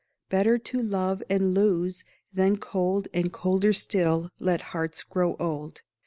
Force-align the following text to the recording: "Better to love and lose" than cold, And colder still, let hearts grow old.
"Better 0.29 0.57
to 0.57 0.81
love 0.81 1.21
and 1.29 1.53
lose" 1.53 2.03
than 2.33 2.57
cold, 2.57 3.07
And 3.13 3.31
colder 3.31 3.71
still, 3.71 4.29
let 4.39 4.61
hearts 4.73 5.03
grow 5.03 5.35
old. 5.35 5.83